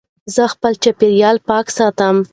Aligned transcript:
زه 0.33 0.43
خپل 0.53 0.73
چاپېریال 0.83 1.37
پاک 1.47 1.67
ساتم. 1.77 2.15